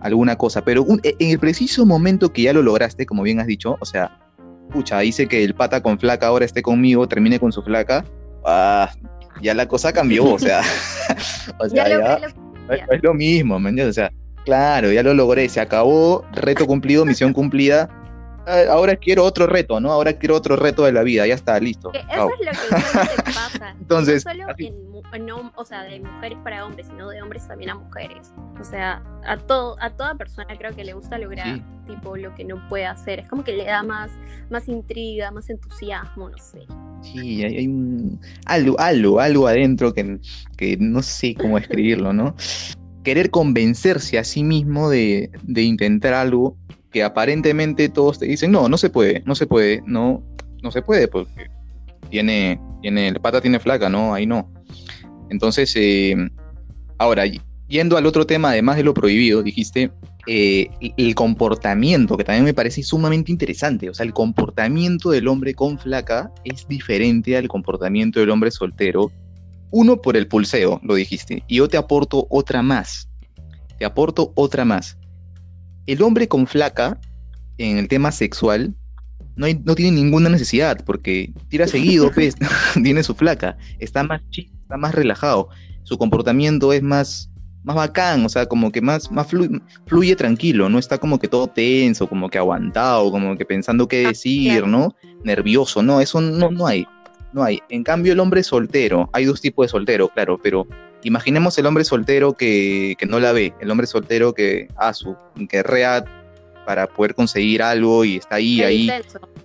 [0.00, 3.76] alguna cosa, pero en el preciso momento que ya lo lograste, como bien has dicho,
[3.80, 4.18] o sea,
[4.72, 8.04] pucha, hice que el pata con flaca ahora esté conmigo, termine con su flaca,
[8.46, 8.90] ah,
[9.42, 10.62] ya la cosa cambió, o sea,
[11.58, 12.34] o sea, ya,
[12.70, 13.96] es lo mismo, ¿me entiendes?
[13.96, 14.12] O sea,
[14.44, 17.88] claro, ya lo logré, se acabó, reto cumplido, misión cumplida,
[18.46, 19.92] ahora quiero otro reto, ¿no?
[19.92, 21.92] Ahora quiero otro reto de la vida, ya está, listo.
[21.92, 23.74] Eso es lo que pasa.
[23.80, 27.74] Entonces, no solo en, o sea, de mujeres para hombres, sino de hombres también a
[27.76, 28.32] mujeres.
[28.60, 32.44] O sea, a todo, a toda persona creo que le gusta lograr tipo lo que
[32.44, 33.20] no puede hacer.
[33.20, 34.10] Es como que le da más,
[34.50, 36.66] más intriga, más entusiasmo, no sé.
[37.02, 40.18] Sí, hay, un algo, algo, algo adentro que,
[40.56, 42.34] que no sé cómo escribirlo, ¿no?
[43.04, 46.56] Querer convencerse a sí mismo de, de intentar algo
[46.94, 50.22] que aparentemente todos te dicen, no, no se puede, no se puede, no,
[50.62, 51.50] no se puede, porque
[52.08, 54.48] tiene, tiene, el pata tiene flaca, no, ahí no.
[55.28, 56.14] Entonces, eh,
[56.96, 57.24] ahora,
[57.66, 59.90] yendo al otro tema, además de lo prohibido, dijiste,
[60.28, 63.90] eh, el comportamiento, que también me parece sumamente interesante.
[63.90, 69.10] O sea, el comportamiento del hombre con flaca es diferente al comportamiento del hombre soltero.
[69.72, 73.08] Uno por el pulseo, lo dijiste, y yo te aporto otra más.
[73.80, 74.96] Te aporto otra más.
[75.86, 76.98] El hombre con flaca,
[77.58, 78.74] en el tema sexual,
[79.36, 82.36] no, no tiene ninguna necesidad, porque tira seguido, pues,
[82.82, 85.48] tiene su flaca, está más chido, está más relajado,
[85.82, 87.30] su comportamiento es más,
[87.62, 89.26] más bacán, o sea, como que más, más
[89.86, 94.04] fluye, tranquilo, no está como que todo tenso, como que aguantado, como que pensando qué
[94.04, 94.94] ah, decir, ¿no?
[95.24, 96.86] Nervioso, no, eso no, no hay,
[97.32, 97.60] no hay.
[97.68, 100.66] En cambio, el hombre soltero, hay dos tipos de soltero, claro, pero
[101.04, 106.04] imaginemos el hombre soltero que, no la ve, el hombre soltero que, ah, su, guerrea
[106.66, 108.90] para poder conseguir algo y está ahí, ahí,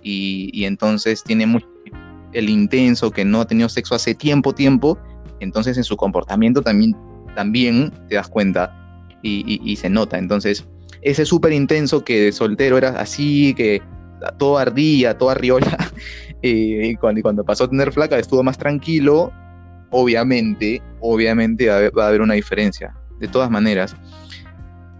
[0.02, 1.66] y, y, entonces tiene mucho,
[2.32, 4.98] el intenso que no ha tenido sexo hace tiempo, tiempo,
[5.40, 6.96] entonces en su comportamiento también
[7.34, 8.76] también te das cuenta
[9.22, 10.18] y, se nota.
[10.18, 10.66] Entonces,
[11.02, 13.82] ese súper intenso que de soltero era así, que
[14.38, 15.76] todo ardía, todo arriola,
[16.42, 19.32] eh, y cuando, cuando pasó a tener flaca estuvo más tranquilo,
[19.90, 23.94] obviamente, obviamente va a haber, una diferencia, de todas maneras.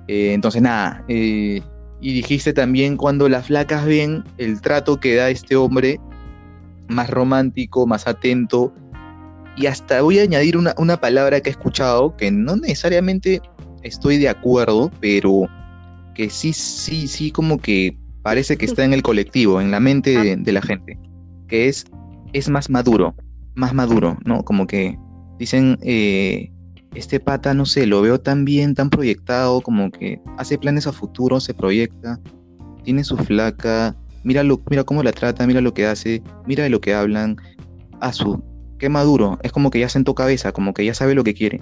[0.08, 1.62] Eh, entonces, nada, eh,
[2.00, 6.00] y dijiste también cuando las flacas ven el trato que da este hombre,
[6.88, 8.72] más romántico, más atento,
[9.56, 13.42] y hasta voy a añadir una, palabra que he escuchado, que no necesariamente
[13.82, 15.46] estoy de acuerdo, pero
[16.14, 20.36] que sí, sí, sí, como que parece que está en el colectivo, en la mente
[20.36, 20.98] de, la gente,
[21.48, 21.84] que es,
[22.32, 23.14] es más maduro,
[23.54, 24.44] más maduro, ¿no?
[24.44, 24.98] Como que
[25.38, 26.50] dicen, eh,
[26.94, 30.92] este pata, no sé, lo veo tan bien, tan proyectado, como que hace planes a
[30.92, 32.18] futuro, se proyecta,
[32.82, 36.80] tiene su flaca, mira, mira cómo la trata, mira lo que hace, mira de lo
[36.80, 37.36] que hablan,
[38.00, 38.42] a su,
[38.78, 41.60] qué maduro, es como que ya sentó cabeza, como que ya sabe lo que quiere.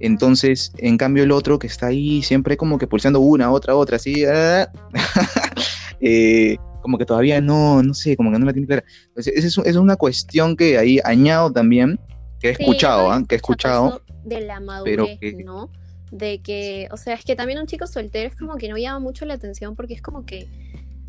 [0.00, 3.96] Entonces, en cambio, el otro que está ahí siempre como que pulsando una, otra, otra,
[3.96, 4.68] así, ah,
[6.00, 8.84] eh, como que todavía no, no sé, como que no la tiene clara.
[9.08, 11.98] Entonces, es, es una cuestión que ahí añado también,
[12.40, 13.22] que he escuchado, ¿ah?
[13.26, 14.02] que he escuchado.
[14.24, 15.70] De la madurez, ¿no?
[16.10, 18.98] De que, o sea, es que también un chico soltero es como que no llama
[18.98, 20.46] mucho la atención porque es como que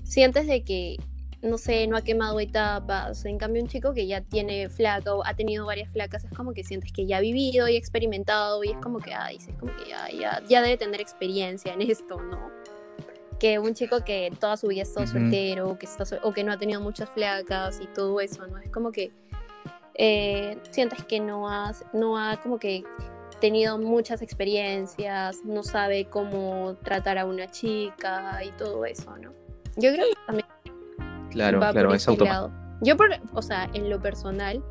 [0.04, 0.98] sientes de que
[1.44, 3.26] no sé, no ha quemado etapas.
[3.26, 6.54] En cambio, un chico que ya tiene flaca o ha tenido varias flacas, es como
[6.54, 9.76] que sientes que ya ha vivido y experimentado y es como que, ay, es como
[9.76, 12.50] que ya, ya, debe tener experiencia en esto, ¿no?
[13.44, 16.54] Que un chico que toda su vida ha estado soltero que está, o que no
[16.54, 18.58] ha tenido muchas flacas y todo eso, ¿no?
[18.60, 19.12] Es como que
[19.96, 22.86] eh, sientes que no, has, no ha como que
[23.42, 29.34] tenido muchas experiencias, no sabe cómo tratar a una chica y todo eso, ¿no?
[29.76, 30.48] Yo creo que también
[31.32, 32.54] Claro, claro, es automático.
[32.80, 34.64] Yo, por, o sea, en lo personal,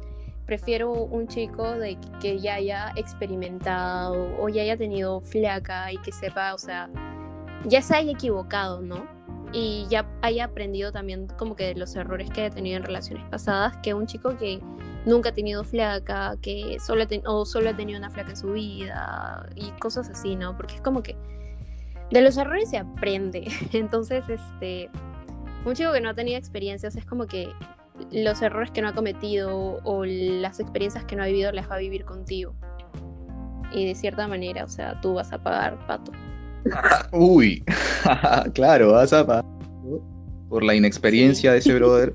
[0.46, 6.12] prefiero un chico de que ya haya experimentado o ya haya tenido flaca y que
[6.12, 6.88] sepa, o sea,
[7.66, 9.07] ya se haya equivocado, ¿no?
[9.53, 13.25] Y ya haya aprendido también como que de los errores que haya tenido en relaciones
[13.29, 14.61] pasadas, que un chico que
[15.05, 19.46] nunca ha tenido flaca, que solo, o solo ha tenido una flaca en su vida
[19.55, 20.57] y cosas así, ¿no?
[20.57, 21.16] Porque es como que
[22.11, 23.46] de los errores se aprende.
[23.72, 24.90] Entonces, este,
[25.64, 27.53] un chico que no ha tenido experiencias es como que
[28.11, 31.77] los errores que no ha cometido o las experiencias que no ha vivido las va
[31.77, 32.55] a vivir contigo.
[33.72, 36.12] Y de cierta manera, o sea, tú vas a pagar pato.
[37.12, 37.64] Uy,
[38.55, 39.44] claro, vas a pagar
[40.48, 42.14] por la inexperiencia de ese brother,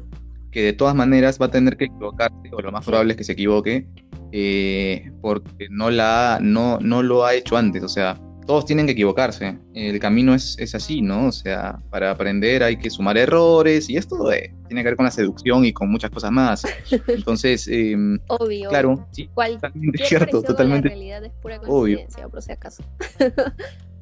[0.52, 3.24] que de todas maneras va a tener que equivocarse, o lo más probable es que
[3.24, 3.88] se equivoque,
[4.32, 7.82] eh, porque no, la, no, no lo ha hecho antes.
[7.84, 9.58] O sea, todos tienen que equivocarse.
[9.74, 11.28] El camino es, es así, ¿no?
[11.28, 15.06] O sea, para aprender hay que sumar errores y esto eh, tiene que ver con
[15.06, 16.64] la seducción y con muchas cosas más.
[17.08, 18.70] Entonces, em, Obvio.
[18.70, 19.72] claro, sí, Cualquier
[20.08, 20.90] cierto, totalmente.
[20.90, 22.00] La realidad es pura Obvio.
[22.32, 22.84] por si acaso.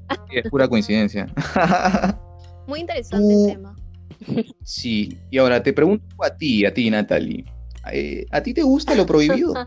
[0.09, 1.27] Sí, es pura coincidencia.
[2.67, 3.75] Muy interesante el tema.
[4.63, 7.45] sí, y ahora te pregunto a ti, a ti, Natalie.
[7.91, 9.53] eh, ¿A ti te gusta lo prohibido?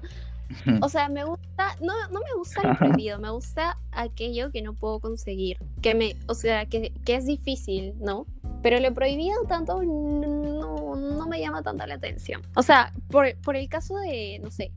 [0.80, 4.72] O sea, me gusta, no, no me gusta lo prohibido, me gusta aquello que no
[4.72, 8.24] puedo conseguir, que me, o sea, que, que es difícil, ¿no?
[8.62, 12.40] Pero lo prohibido tanto no, no me llama tanta la atención.
[12.56, 14.72] O sea, por, por el caso de, no sé,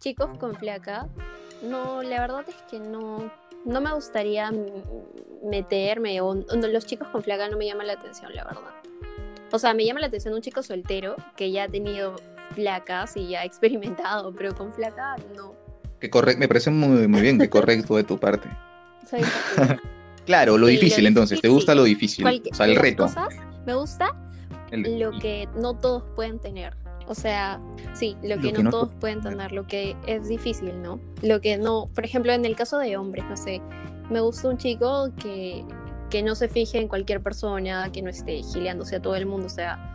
[0.00, 1.06] chicos con flaca,
[1.62, 3.30] no, la verdad es que no,
[3.64, 4.50] no me gustaría
[5.44, 8.60] meterme, o, o los chicos con flaca no me llaman la atención, la verdad.
[9.50, 12.16] O sea, me llama la atención un chico soltero que ya ha tenido
[12.54, 15.54] flacas y ya ha experimentado, pero con flaca no.
[16.00, 18.48] Que corre- me parece muy, muy bien, que correcto de tu parte.
[19.10, 19.20] Soy.
[20.24, 22.22] Claro, lo Sí, lo difícil entonces, ¿te gusta lo difícil?
[22.22, 23.02] Cualque- O sea, el reto.
[23.06, 23.34] cosas,
[23.66, 24.14] me gusta
[24.70, 26.76] el- lo que no todos pueden tener.
[27.06, 27.60] O sea,
[27.94, 31.00] sí, lo que, Lo que no, todos pueden tener, lo que es difícil, ¿no?
[31.22, 33.60] Lo que no, por ejemplo, en el caso de hombres, no sé,
[34.10, 35.64] me gusta un chico que,
[36.10, 39.46] que no se fije en cualquier persona, que no esté gileándose a todo el mundo,
[39.46, 39.92] o sea,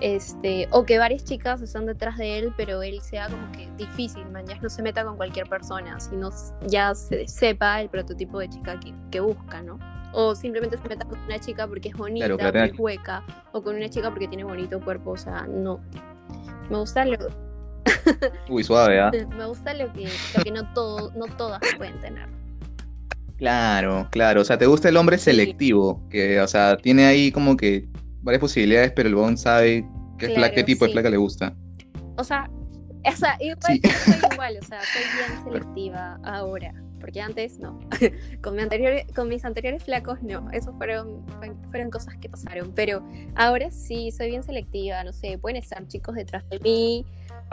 [0.00, 4.28] este, o que varias chicas están detrás de él, pero él sea como que difícil,
[4.30, 6.30] man, ya no se meta con cualquier persona, sino
[6.66, 9.78] ya se sepa el prototipo de chica que, que busca, ¿no?
[10.12, 12.72] O simplemente se meta con una chica porque es bonita, Claro, porque claro.
[12.72, 15.80] es hueca, o con una chica porque tiene bonito cuerpo, o sea, no.
[16.70, 17.16] Me gusta lo,
[18.48, 19.10] Uy, suave, ¿ah?
[19.36, 22.28] me gusta lo que, lo que no todo, no todas pueden tener.
[23.36, 24.40] Claro, claro.
[24.40, 27.86] O sea, te gusta el hombre selectivo, que, o sea, tiene ahí como que
[28.22, 29.86] varias posibilidades, pero el bon sabe
[30.18, 30.92] qué, Claro, qué tipo de sí.
[30.94, 31.54] flaca le gusta.
[32.16, 32.48] O sea,
[33.04, 33.80] o sea igual Sí.
[34.04, 36.72] soy igual, o sea, soy bien selectiva ahora.
[37.00, 37.78] Porque antes no.
[38.42, 40.50] Con, mi anterior, con mis anteriores flacos no.
[40.50, 41.24] Esos fueron,
[41.70, 42.72] fueron cosas que pasaron.
[42.74, 43.02] Pero
[43.34, 45.02] ahora sí, soy bien selectiva.
[45.04, 47.06] No sé, pueden estar chicos detrás de mí.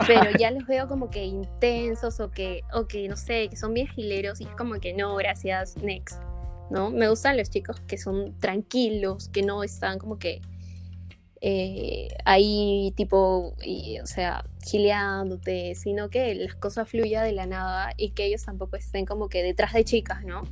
[0.06, 3.74] Pero ya los veo como que intensos o que, o que, no sé, que son
[3.74, 4.40] bien gileros.
[4.40, 6.20] Y es como que no, gracias, next.
[6.70, 6.90] ¿No?
[6.90, 10.40] Me gustan los chicos que son tranquilos, que no están como que
[11.46, 17.92] eh, ahí tipo, y, o sea, gileándote, sino que las cosas fluyan de la nada
[17.98, 20.44] y que ellos tampoco estén como que detrás de chicas, ¿no?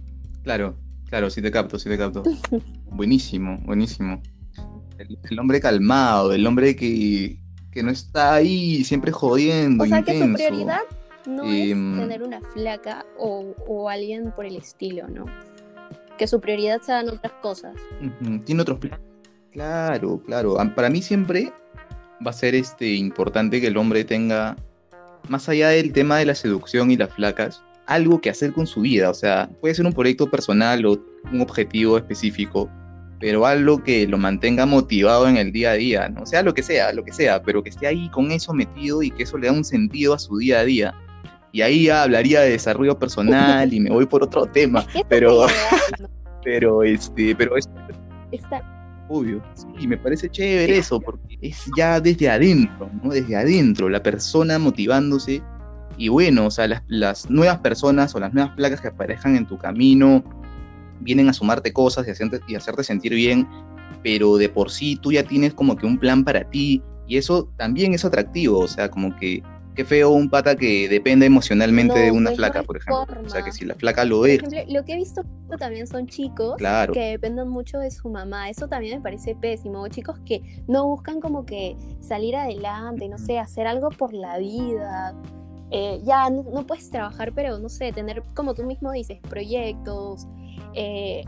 [0.42, 0.76] Claro,
[1.08, 2.22] claro, sí te capto, sí te capto.
[2.90, 4.20] Buenísimo, buenísimo.
[4.98, 7.38] El, el hombre calmado, el hombre que,
[7.70, 10.82] que no está ahí siempre jodiendo, O sea, que su prioridad
[11.26, 15.24] no Em, es tener una flaca o, o alguien por el estilo, ¿no?
[16.18, 17.76] Que su prioridad sean otras cosas.
[18.44, 19.11] Tiene otros planes.
[19.52, 20.56] Claro, claro.
[20.74, 21.52] Para mí siempre
[22.24, 24.56] va a ser este importante que el hombre tenga,
[25.28, 28.80] más allá del tema de la seducción y las flacas, algo que hacer con su
[28.80, 29.10] vida.
[29.10, 30.98] O sea, puede ser un proyecto personal o
[31.32, 32.70] un objetivo específico,
[33.20, 36.24] pero algo que lo mantenga motivado en el día a día, ¿no?
[36.26, 39.10] Sea lo que sea, lo que sea, pero que esté ahí con eso metido y
[39.10, 40.94] que eso le da un sentido a su día a día.
[41.52, 45.46] Y ahí ya hablaría de desarrollo personal y me voy por otro tema, pero-
[46.44, 47.68] pero este, pero es
[48.32, 48.64] Está-
[49.14, 53.10] Obvio, sí, me parece chévere eso, porque es ya desde adentro, ¿no?
[53.10, 55.42] Desde adentro, la persona motivándose.
[55.98, 59.44] Y bueno, o sea, las, las nuevas personas o las nuevas placas que aparezcan en
[59.44, 60.24] tu camino
[61.00, 63.46] vienen a sumarte cosas y hacerte, y hacerte sentir bien,
[64.02, 67.52] pero de por sí tú ya tienes como que un plan para ti, y eso
[67.58, 69.42] también es atractivo, o sea, como que
[69.74, 73.06] qué feo un pata que depende emocionalmente No, de una pues, flaca, por ejemplo.
[73.24, 75.22] O sea, que si la flaca lo ejemplo, lo que he visto
[75.58, 76.92] también son chicos claro.
[76.92, 78.48] que dependen mucho de su mamá.
[78.50, 79.86] Eso también me parece pésimo.
[79.88, 85.14] Chicos que no buscan como que salir adelante, no sé, hacer algo por la vida.
[85.70, 90.26] Eh, ya no, no puedes trabajar, pero no sé, tener, como tú mismo dices, proyectos,
[90.74, 91.24] eh,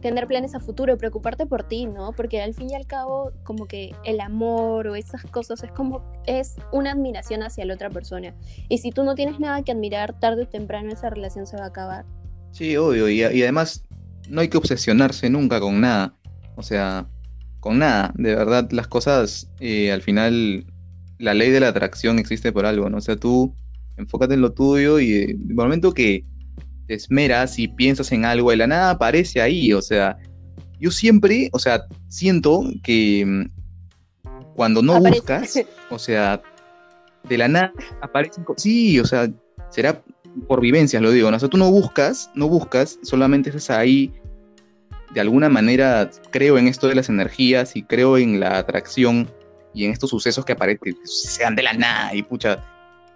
[0.00, 2.12] tener planes a futuro, preocuparte por ti, ¿no?
[2.12, 6.02] Porque al fin y al cabo, como que el amor o esas cosas es como,
[6.26, 8.34] es una admiración hacia la otra persona.
[8.68, 11.64] Y si tú no tienes nada que admirar, tarde o temprano esa relación se va
[11.64, 12.04] a acabar.
[12.50, 13.84] Sí, obvio, y, y además
[14.28, 16.14] no hay que obsesionarse nunca con nada,
[16.56, 17.06] o sea,
[17.60, 20.66] con nada, de verdad las cosas, eh, al final,
[21.18, 22.98] la ley de la atracción existe por algo, ¿no?
[22.98, 23.54] O sea, tú
[23.96, 26.24] enfócate en lo tuyo y eh, el momento que
[26.92, 30.18] te esmeras y piensas en algo, de la nada aparece ahí, o sea,
[30.78, 35.18] yo siempre, o sea, siento que mm, cuando no Aparece.
[35.20, 35.58] buscas,
[35.90, 36.42] o sea,
[37.28, 37.72] de la nada
[38.02, 39.26] aparecen cosas, sí, o sea,
[39.70, 40.02] será
[40.46, 41.38] por vivencias, lo digo, ¿no?
[41.38, 44.12] O sea, tú no buscas, no buscas, solamente estás ahí,
[45.14, 49.30] de alguna manera creo en esto de las energías y creo en la atracción
[49.74, 52.62] y en estos sucesos que aparecen, que se dan de la nada y pucha,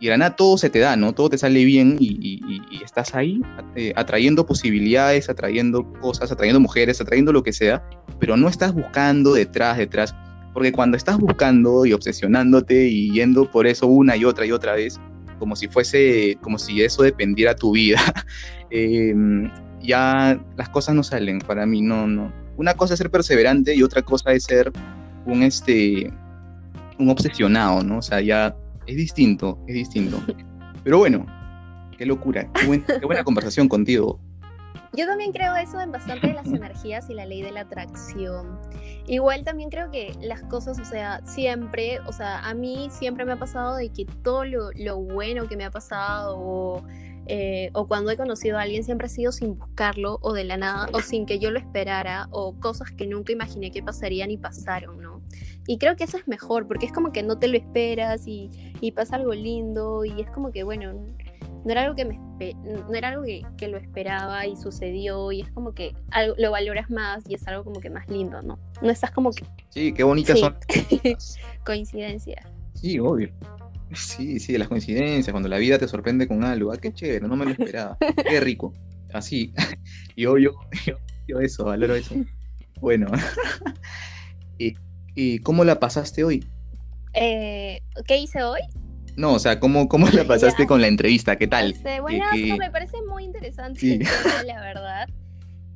[0.00, 1.12] y de la nada todo se te da, ¿no?
[1.14, 3.40] Todo te sale bien y, y- y- y estás ahí
[3.78, 7.86] eh, atrayendo posibilidades, atrayendo cosas, atrayendo mujeres, atrayendo lo que sea,
[8.18, 10.14] pero no estás buscando detrás, detrás,
[10.54, 14.72] porque cuando estás buscando y obsesionándote y yendo por eso una y otra y otra
[14.72, 14.98] vez,
[15.38, 18.00] como si fuese, como si eso dependiera tu vida,
[18.70, 19.50] em,
[19.82, 22.32] ya las cosas no salen para mí, no, no.
[22.56, 24.72] Una cosa es ser perseverante y otra cosa es ser
[25.26, 26.10] un, este,
[26.98, 27.98] un obsesionado, ¿no?
[27.98, 28.56] O sea, ya
[28.86, 30.22] es distinto, es distinto.
[30.82, 31.26] Pero bueno,
[31.96, 34.20] qué locura, qué, buena conversación contigo.
[34.92, 38.58] Yo también creo eso en bastante de las energías y la ley de la atracción.
[39.06, 43.32] Igual también creo que las cosas, o sea, siempre, o sea, a mí siempre me
[43.32, 46.84] ha pasado de que todo lo, lo bueno que me ha pasado o
[47.28, 50.56] eh, o cuando he conocido a alguien siempre ha sido sin buscarlo o de la
[50.56, 54.36] nada o sin que yo lo esperara o cosas que nunca imaginé que pasarían y
[54.36, 55.22] pasaron, ¿no?
[55.66, 58.50] Y creo que eso es mejor porque es como que no te lo esperas y,
[58.94, 60.94] pasa algo lindo y es como que, bueno,
[61.66, 62.16] no era algo que, me,
[62.64, 66.88] no era algo que, lo esperaba y sucedió y es como que algo, lo valoras
[66.90, 68.60] más y es algo como que más lindo, ¿no?
[68.80, 69.44] No estás como que...
[69.70, 70.56] Sí, qué bonitas son.
[71.66, 72.40] Coincidencia.
[72.74, 73.30] Sí, obvio.
[73.92, 77.34] Sí, sí, las coincidencias, cuando la vida te sorprende con algo, ah, qué chévere, no
[77.34, 77.98] me lo esperaba,
[78.28, 78.72] qué rico,
[79.12, 79.52] así,
[80.16, 80.52] yo, yo,
[81.26, 82.14] yo, eso, valoro eso.
[82.80, 83.08] Bueno,
[84.58, 86.46] ¿Y, cómo la pasaste hoy?
[87.12, 88.60] Eh, ¿Qué hice hoy?
[89.16, 91.36] No, o sea, ¿cómo, cómo la pasaste con la entrevista?
[91.36, 91.74] ¿Qué tal?
[92.02, 92.26] bueno,
[92.58, 93.98] me parece muy interesante,
[94.46, 95.08] la verdad.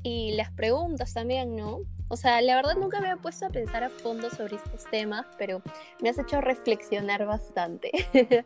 [0.03, 1.81] Y las preguntas también, ¿no?
[2.09, 5.25] O sea, la verdad nunca me había puesto a pensar a fondo sobre estos temas,
[5.39, 5.63] pero
[6.03, 7.91] me has hecho reflexionar bastante.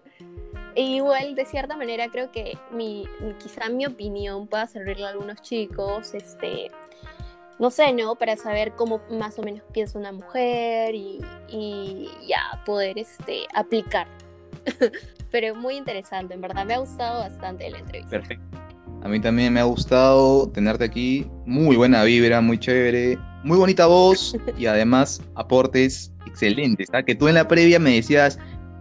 [0.76, 3.05] e igual, de cierta manera, creo que mi,
[3.42, 6.70] quizá mi opinión pueda servirle a algunos chicos, este,
[7.59, 8.14] no sé, ¿no?
[8.16, 14.07] Para saber cómo más o menos piensa una mujer y, y ya poder este, aplicar.
[15.30, 18.10] pero muy interesante, en verdad, me ha gustado bastante la entrevista.
[18.10, 18.58] Perfecto.
[19.02, 21.30] A mí también me ha gustado tenerte aquí.
[21.44, 26.88] Muy buena vibra, muy chévere muy bonita voz y además aportes excelentes.
[26.92, 27.02] ¿ah?
[27.02, 28.38] Que tú en la previa me decías,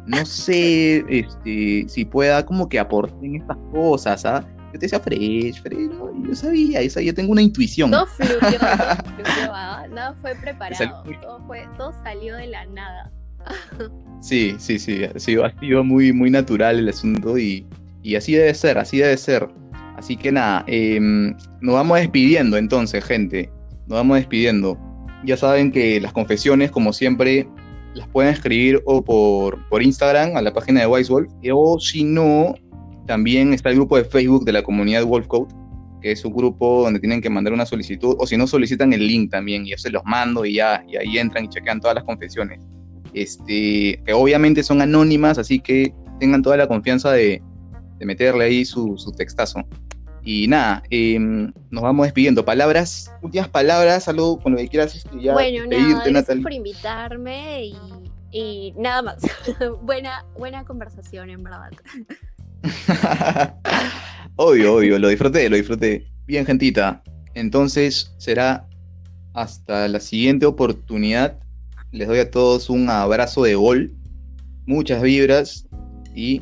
[0.07, 4.25] no sé este, si pueda como que aporten estas cosas.
[4.25, 4.43] ¿ah?
[4.73, 6.27] Yo te decía fresh, fresh, ¿no?
[6.27, 7.91] yo sabía, yo tengo una intuición.
[7.91, 8.49] Todo fluyó, todo
[9.23, 9.51] fluyó,
[9.89, 13.11] nada fue preparado, todo, fue, todo salió de la nada.
[14.21, 17.65] Sí, sí, sí, ha sido, ha sido muy, muy natural el asunto y,
[18.03, 19.49] y así debe ser, así debe ser.
[19.97, 23.49] Así que nada, em, nos vamos despidiendo entonces, gente
[23.87, 24.77] nos vamos despidiendo.
[25.25, 27.47] Ya saben que las confesiones, como siempre,
[27.95, 32.03] las pueden escribir o por, por Instagram a la página de Wise Wolf, o si
[32.03, 32.55] no,
[33.07, 35.53] también está el grupo de Facebook de la comunidad Wolf Code,
[36.01, 39.07] que es un grupo donde tienen que mandar una solicitud, o si no, solicitan el
[39.07, 41.95] link también, y yo se los mando y ya, y ahí entran y chequean todas
[41.95, 42.59] las confesiones.
[43.13, 47.41] Este, que obviamente son anónimas, así que tengan toda la confianza de,
[47.97, 49.63] de meterle ahí su, su textazo.
[50.25, 52.45] Y nada, em, nos vamos despidiendo.
[52.45, 57.73] Palabras, últimas palabras, algo con lo que quieras este, ya bueno, nada, gracias por invitarme
[58.31, 59.17] y, nada más.
[59.81, 61.71] buena, buena conversación, en verdad.
[64.37, 66.07] obvio, obvio, lo disfruté, lo disfruté.
[66.25, 67.03] Bien, gentita.
[67.33, 68.65] Entonces será
[69.33, 71.37] hasta la siguiente oportunidad.
[71.93, 73.93] Les doy a todos un abrazo de gol,
[74.65, 75.67] muchas vibras
[76.15, 76.41] y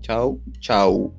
[0.00, 1.14] chao, chao.